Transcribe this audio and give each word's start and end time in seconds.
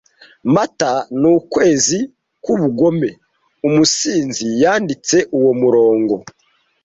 Mata 0.53 0.91
ni 1.19 1.27
ukwezi 1.37 1.99
kwubugome- 2.43 3.09
umusinzi 3.67 4.45
yanditse 4.61 5.17
uwo 5.37 5.51
murongo 5.61 6.13